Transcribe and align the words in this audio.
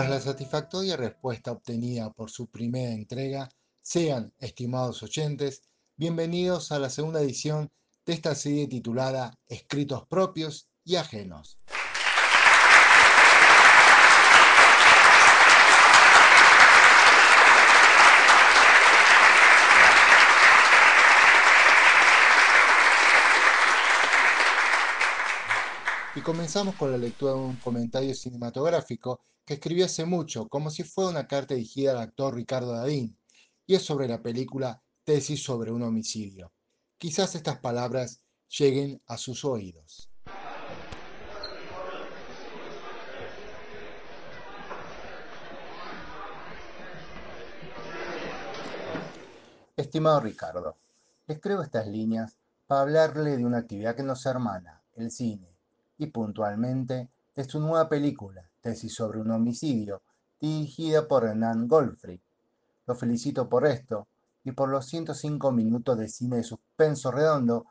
Tras 0.00 0.10
la 0.12 0.20
satisfactoria 0.20 0.96
respuesta 0.96 1.52
obtenida 1.52 2.10
por 2.10 2.30
su 2.30 2.46
primera 2.46 2.90
entrega, 2.90 3.50
sean, 3.82 4.32
estimados 4.38 5.02
oyentes, 5.02 5.60
bienvenidos 5.94 6.72
a 6.72 6.78
la 6.78 6.88
segunda 6.88 7.20
edición 7.20 7.70
de 8.06 8.14
esta 8.14 8.34
serie 8.34 8.66
titulada 8.66 9.38
Escritos 9.46 10.06
propios 10.06 10.70
y 10.84 10.96
ajenos. 10.96 11.60
Comenzamos 26.30 26.76
con 26.76 26.92
la 26.92 26.96
lectura 26.96 27.32
de 27.32 27.40
un 27.40 27.56
comentario 27.56 28.14
cinematográfico 28.14 29.18
que 29.44 29.54
escribió 29.54 29.86
hace 29.86 30.04
mucho, 30.04 30.46
como 30.46 30.70
si 30.70 30.84
fuera 30.84 31.10
una 31.10 31.26
carta 31.26 31.54
dirigida 31.54 31.90
al 31.90 31.98
actor 31.98 32.36
Ricardo 32.36 32.70
Darín, 32.70 33.18
y 33.66 33.74
es 33.74 33.82
sobre 33.82 34.06
la 34.06 34.22
película 34.22 34.80
Tesis 35.02 35.42
sobre 35.42 35.72
un 35.72 35.82
homicidio. 35.82 36.52
Quizás 36.98 37.34
estas 37.34 37.58
palabras 37.58 38.22
lleguen 38.48 39.02
a 39.08 39.16
sus 39.16 39.44
oídos. 39.44 40.08
Estimado 49.76 50.20
Ricardo, 50.20 50.76
escribo 51.26 51.62
estas 51.62 51.88
líneas 51.88 52.36
para 52.68 52.82
hablarle 52.82 53.36
de 53.36 53.44
una 53.44 53.58
actividad 53.58 53.96
que 53.96 54.04
nos 54.04 54.24
hermana, 54.26 54.80
el 54.94 55.10
cine 55.10 55.49
y 56.00 56.06
puntualmente 56.06 57.10
de 57.36 57.44
su 57.44 57.60
nueva 57.60 57.86
película, 57.86 58.42
Tesis 58.62 58.94
sobre 58.94 59.20
un 59.20 59.30
homicidio, 59.30 60.00
dirigida 60.40 61.06
por 61.06 61.24
Hernán 61.24 61.68
Goldfried. 61.68 62.20
Lo 62.86 62.94
felicito 62.94 63.50
por 63.50 63.66
esto 63.66 64.08
y 64.42 64.52
por 64.52 64.70
los 64.70 64.86
105 64.86 65.52
minutos 65.52 65.98
de 65.98 66.08
cine 66.08 66.36
de 66.38 66.42
suspenso 66.42 67.10
redondo 67.10 67.66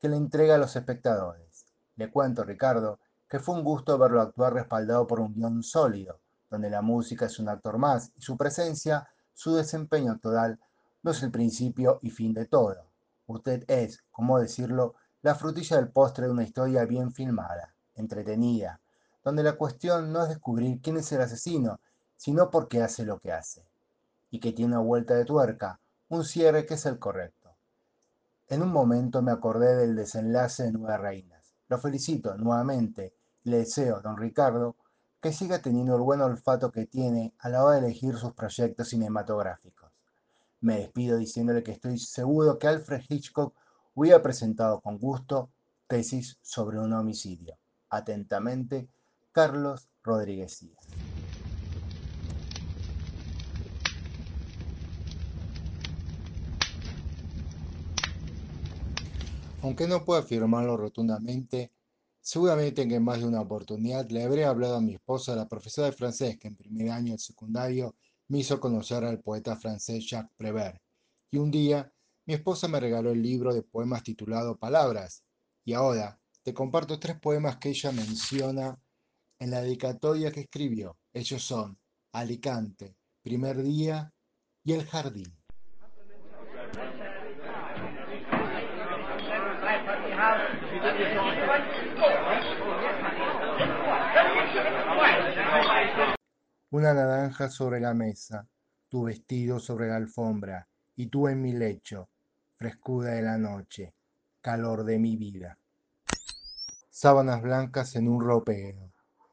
que 0.00 0.08
le 0.08 0.16
entrega 0.16 0.54
a 0.54 0.58
los 0.58 0.76
espectadores. 0.76 1.66
Le 1.96 2.12
cuento, 2.12 2.44
Ricardo, 2.44 3.00
que 3.28 3.40
fue 3.40 3.56
un 3.56 3.64
gusto 3.64 3.98
verlo 3.98 4.20
actuar 4.20 4.54
respaldado 4.54 5.08
por 5.08 5.18
un 5.18 5.34
guion 5.34 5.64
sólido, 5.64 6.20
donde 6.48 6.70
la 6.70 6.80
música 6.80 7.26
es 7.26 7.40
un 7.40 7.48
actor 7.48 7.76
más 7.76 8.12
y 8.16 8.22
su 8.22 8.36
presencia, 8.36 9.08
su 9.32 9.56
desempeño 9.56 10.12
actoral, 10.12 10.60
no 11.02 11.10
es 11.10 11.20
el 11.24 11.32
principio 11.32 11.98
y 12.02 12.10
fin 12.10 12.34
de 12.34 12.46
todo. 12.46 12.86
Usted 13.26 13.64
es, 13.66 14.04
como 14.12 14.38
decirlo, 14.38 14.94
la 15.24 15.34
frutilla 15.34 15.78
del 15.78 15.88
postre 15.88 16.26
de 16.26 16.32
una 16.32 16.44
historia 16.44 16.84
bien 16.84 17.10
filmada, 17.10 17.74
entretenida, 17.94 18.78
donde 19.24 19.42
la 19.42 19.54
cuestión 19.54 20.12
no 20.12 20.22
es 20.22 20.28
descubrir 20.28 20.82
quién 20.82 20.98
es 20.98 21.10
el 21.12 21.22
asesino, 21.22 21.80
sino 22.14 22.50
por 22.50 22.68
qué 22.68 22.82
hace 22.82 23.06
lo 23.06 23.18
que 23.18 23.32
hace, 23.32 23.66
y 24.30 24.38
que 24.38 24.52
tiene 24.52 24.74
una 24.74 24.82
vuelta 24.82 25.14
de 25.14 25.24
tuerca, 25.24 25.80
un 26.08 26.24
cierre 26.24 26.66
que 26.66 26.74
es 26.74 26.84
el 26.84 26.98
correcto. 26.98 27.56
En 28.48 28.60
un 28.60 28.70
momento 28.70 29.22
me 29.22 29.32
acordé 29.32 29.74
del 29.76 29.96
desenlace 29.96 30.64
de 30.64 30.72
Nueve 30.72 30.98
Reinas. 30.98 31.54
Lo 31.68 31.78
felicito 31.78 32.36
nuevamente 32.36 33.14
le 33.44 33.60
deseo, 33.60 34.02
don 34.02 34.18
Ricardo, 34.18 34.76
que 35.22 35.32
siga 35.32 35.58
teniendo 35.62 35.96
el 35.96 36.02
buen 36.02 36.20
olfato 36.20 36.70
que 36.70 36.84
tiene 36.84 37.32
a 37.38 37.48
la 37.48 37.64
hora 37.64 37.76
de 37.76 37.86
elegir 37.86 38.14
sus 38.18 38.34
proyectos 38.34 38.90
cinematográficos. 38.90 39.90
Me 40.60 40.80
despido 40.80 41.16
diciéndole 41.16 41.62
que 41.62 41.72
estoy 41.72 41.98
seguro 41.98 42.58
que 42.58 42.68
Alfred 42.68 43.00
Hitchcock 43.08 43.54
hubiera 43.94 44.22
presentado 44.22 44.80
con 44.80 44.98
gusto 44.98 45.50
tesis 45.86 46.38
sobre 46.42 46.78
un 46.78 46.92
homicidio. 46.92 47.56
Atentamente, 47.90 48.88
Carlos 49.32 49.88
Rodríguez 50.02 50.60
Díaz. 50.60 50.86
Aunque 59.62 59.88
no 59.88 60.04
puedo 60.04 60.20
afirmarlo 60.20 60.76
rotundamente, 60.76 61.72
seguramente 62.20 62.82
en 62.82 63.02
más 63.02 63.20
de 63.20 63.26
una 63.26 63.40
oportunidad 63.40 64.06
le 64.10 64.22
habré 64.22 64.44
hablado 64.44 64.76
a 64.76 64.80
mi 64.82 64.94
esposa, 64.94 65.34
la 65.34 65.48
profesora 65.48 65.86
de 65.86 65.94
francés, 65.94 66.38
que 66.38 66.48
en 66.48 66.56
primer 66.56 66.90
año 66.90 67.12
del 67.12 67.18
secundario 67.18 67.94
me 68.28 68.40
hizo 68.40 68.60
conocer 68.60 69.04
al 69.04 69.20
poeta 69.20 69.56
francés 69.56 70.06
Jacques 70.06 70.34
Prévert. 70.36 70.82
Y 71.30 71.38
un 71.38 71.50
día 71.50 71.90
mi 72.26 72.34
esposa 72.34 72.68
me 72.68 72.80
regaló 72.80 73.10
el 73.10 73.22
libro 73.22 73.52
de 73.52 73.62
poemas 73.62 74.02
titulado 74.02 74.56
Palabras, 74.56 75.24
y 75.64 75.74
ahora 75.74 76.18
te 76.42 76.54
comparto 76.54 76.98
tres 76.98 77.18
poemas 77.20 77.58
que 77.58 77.70
ella 77.70 77.92
menciona 77.92 78.80
en 79.38 79.50
la 79.50 79.60
dedicatoria 79.60 80.32
que 80.32 80.40
escribió. 80.40 80.98
Ellos 81.12 81.42
son 81.42 81.78
Alicante, 82.12 82.96
Primer 83.22 83.62
Día 83.62 84.12
y 84.62 84.72
El 84.72 84.86
Jardín. 84.86 85.36
Una 96.70 96.94
naranja 96.94 97.48
sobre 97.50 97.80
la 97.80 97.94
mesa, 97.94 98.48
tu 98.88 99.04
vestido 99.04 99.60
sobre 99.60 99.88
la 99.88 99.96
alfombra 99.96 100.68
y 100.96 101.06
tú 101.06 101.28
en 101.28 101.40
mi 101.40 101.52
lecho, 101.52 102.08
frescura 102.64 103.10
de 103.10 103.20
la 103.20 103.36
noche, 103.36 103.92
calor 104.40 104.84
de 104.84 104.98
mi 104.98 105.18
vida. 105.18 105.58
Sábanas 106.88 107.42
blancas 107.42 107.94
en 107.94 108.08
un 108.08 108.24
ropero, 108.24 108.90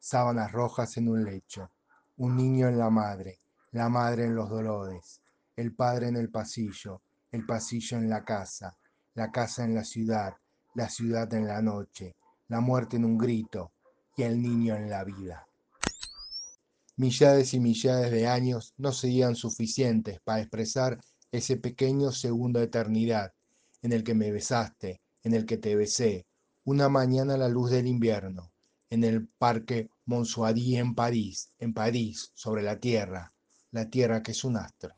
sábanas 0.00 0.50
rojas 0.50 0.96
en 0.96 1.08
un 1.08 1.24
lecho, 1.24 1.70
un 2.16 2.36
niño 2.36 2.66
en 2.66 2.76
la 2.76 2.90
madre, 2.90 3.38
la 3.70 3.88
madre 3.88 4.24
en 4.24 4.34
los 4.34 4.50
dolores, 4.50 5.20
el 5.54 5.72
padre 5.72 6.08
en 6.08 6.16
el 6.16 6.30
pasillo, 6.30 7.00
el 7.30 7.46
pasillo 7.46 7.96
en 7.96 8.10
la 8.10 8.24
casa, 8.24 8.76
la 9.14 9.30
casa 9.30 9.62
en 9.62 9.76
la 9.76 9.84
ciudad, 9.84 10.34
la 10.74 10.88
ciudad 10.88 11.32
en 11.32 11.46
la 11.46 11.62
noche, 11.62 12.16
la 12.48 12.58
muerte 12.58 12.96
en 12.96 13.04
un 13.04 13.18
grito 13.18 13.70
y 14.16 14.24
el 14.24 14.42
niño 14.42 14.74
en 14.74 14.90
la 14.90 15.04
vida. 15.04 15.46
Millares 16.96 17.54
y 17.54 17.60
millares 17.60 18.10
de 18.10 18.26
años 18.26 18.74
no 18.78 18.90
serían 18.90 19.36
suficientes 19.36 20.20
para 20.24 20.40
expresar 20.40 20.98
ese 21.32 21.56
pequeño 21.56 22.12
segundo 22.12 22.60
de 22.60 22.66
eternidad 22.66 23.32
en 23.80 23.92
el 23.92 24.04
que 24.04 24.14
me 24.14 24.30
besaste, 24.30 25.00
en 25.22 25.34
el 25.34 25.46
que 25.46 25.56
te 25.56 25.74
besé, 25.74 26.26
una 26.64 26.88
mañana 26.88 27.34
a 27.34 27.38
la 27.38 27.48
luz 27.48 27.70
del 27.70 27.86
invierno, 27.86 28.52
en 28.90 29.02
el 29.02 29.26
parque 29.26 29.88
Monsoadí 30.04 30.76
en 30.76 30.94
París, 30.94 31.50
en 31.58 31.72
París, 31.72 32.30
sobre 32.34 32.62
la 32.62 32.78
tierra, 32.78 33.32
la 33.70 33.88
tierra 33.88 34.22
que 34.22 34.32
es 34.32 34.44
un 34.44 34.58
astro. 34.58 34.94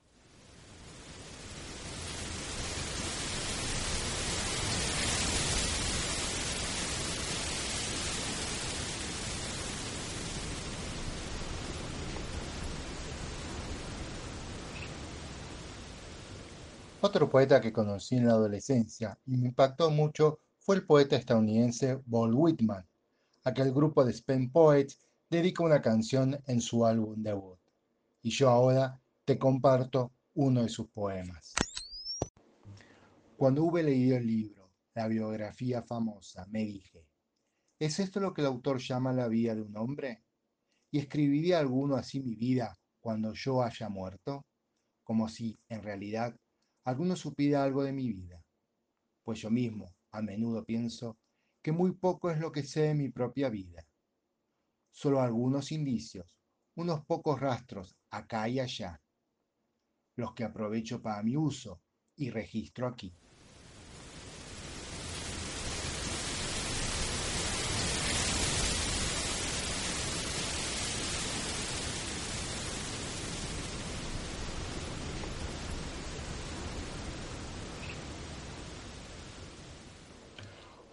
Otro 17.07 17.29
poeta 17.29 17.61
que 17.61 17.71
conocí 17.71 18.17
en 18.17 18.29
la 18.29 18.33
adolescencia 18.33 19.19
y 19.27 19.37
me 19.37 19.49
impactó 19.49 19.91
mucho 19.91 20.41
fue 20.59 20.77
el 20.77 20.87
poeta 20.87 21.17
estadounidense 21.17 22.01
Walt 22.07 22.33
Whitman, 22.35 22.89
a 23.45 23.53
que 23.53 23.61
el 23.61 23.75
grupo 23.75 24.07
de 24.07 24.15
Spen 24.15 24.51
Poets 24.51 24.99
dedica 25.29 25.63
una 25.63 25.83
canción 25.83 26.43
en 26.47 26.63
su 26.63 26.87
álbum 26.87 27.23
debut. 27.23 27.59
Y 28.23 28.31
yo 28.31 28.49
ahora 28.49 28.99
te 29.27 29.39
comparto 29.39 30.15
uno 30.33 30.63
de 30.63 30.71
sus 30.71 30.89
poemas. 30.89 31.61
Cuando 33.37 33.65
hube 33.65 33.83
leído 33.83 34.17
el 34.17 34.27
libro, 34.27 34.71
la 34.95 35.07
biografía 35.07 35.83
famosa, 35.83 36.47
me 36.47 36.61
dije, 36.61 37.07
¿es 37.79 38.01
esto 38.01 38.19
lo 38.19 38.33
que 38.33 38.41
el 38.41 38.47
autor 38.47 38.79
llama 38.79 39.13
la 39.13 39.29
vida 39.29 39.55
de 39.55 39.61
un 39.61 39.77
hombre? 39.77 40.23
¿Y 40.91 41.01
escribiría 41.01 41.59
alguno 41.59 41.97
así 41.97 42.21
mi 42.21 42.35
vida 42.35 42.79
cuando 42.99 43.35
yo 43.35 43.63
haya 43.63 43.91
muerto? 43.91 44.47
Como 45.03 45.29
si, 45.29 45.59
en 45.69 45.83
realidad, 45.83 46.35
alguno 46.85 47.17
supiera 47.17 47.65
algo 47.65 47.83
de 47.83 47.93
mi 47.93 48.09
vida, 48.09 48.43
pues 49.23 49.41
yo 49.41 49.51
mismo 49.51 49.95
a 50.13 50.23
menudo 50.23 50.65
pienso 50.65 51.19
que 51.63 51.73
muy 51.73 51.93
poco 51.93 52.31
es 52.31 52.39
lo 52.39 52.53
que 52.53 52.63
sé 52.63 52.83
de 52.83 52.95
mi 52.95 53.09
propia 53.09 53.49
vida. 53.49 53.87
Solo 54.91 55.21
algunos 55.21 55.73
indicios, 55.73 56.37
unos 56.77 57.05
pocos 57.07 57.41
rastros 57.41 57.97
acá 58.11 58.49
y 58.49 58.61
allá, 58.61 59.01
los 60.17 60.35
que 60.35 60.45
aprovecho 60.45 61.03
para 61.03 61.23
mi 61.23 61.37
uso 61.37 61.81
y 62.17 62.31
registro 62.31 62.87
aquí. 62.87 63.13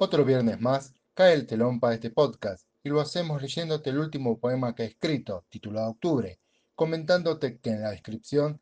Otro 0.04 0.26
viernes 0.26 0.60
más 0.60 0.96
cae 1.14 1.36
el 1.36 1.46
telón 1.46 1.80
para 1.80 1.94
este 1.94 2.10
podcast, 2.10 2.68
y 2.82 2.90
lo 2.90 3.00
hacemos 3.02 3.40
leyéndote 3.40 3.92
el 3.92 4.00
último 4.00 4.40
poema 4.40 4.74
que 4.74 4.82
he 4.82 4.86
escrito, 4.88 5.46
titulado 5.48 5.92
Octubre, 5.92 6.40
comentándote 6.74 7.60
que 7.60 7.70
en 7.70 7.84
la 7.84 7.92
descripción 7.92 8.60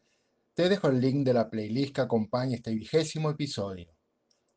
te 0.54 0.68
dejo 0.68 0.90
el 0.90 1.00
link 1.00 1.26
de 1.26 1.34
la 1.34 1.50
playlist 1.50 1.96
que 1.96 2.02
acompaña 2.02 2.58
este 2.58 2.76
vigésimo 2.76 3.30
episodio. 3.30 3.96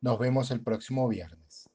Nos 0.01 0.19
vemos 0.19 0.51
el 0.51 0.61
próximo 0.61 1.07
viernes. 1.07 1.69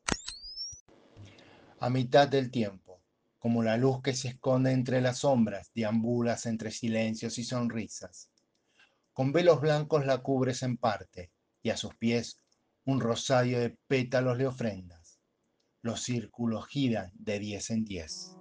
A 1.81 1.89
mitad 1.89 2.29
del 2.29 2.51
tiempo, 2.51 3.01
como 3.39 3.63
la 3.63 3.79
luz 3.79 4.03
que 4.03 4.13
se 4.13 4.29
esconde 4.29 4.73
entre 4.73 5.01
las 5.01 5.21
sombras, 5.21 5.71
deambulas 5.75 6.45
entre 6.45 6.71
silencios 6.71 7.39
y 7.39 7.45
sonrisas. 7.45 8.29
Con 9.15 9.33
velos 9.33 9.63
blancos 9.63 10.05
la 10.05 10.19
cubres 10.19 10.63
en 10.63 10.77
parte, 10.77 11.33
y 11.63 11.71
a 11.71 11.79
sus 11.79 11.95
pies 11.95 12.43
un 12.89 13.01
rosario 13.01 13.61
de 13.61 13.77
pétalos 13.87 14.39
le 14.39 14.47
ofrendas. 14.47 14.98
Los 15.83 16.03
círculos 16.03 16.69
giran 16.69 17.11
de 17.17 17.41
diez 17.41 17.71
en 17.71 17.85
diez. 17.85 18.38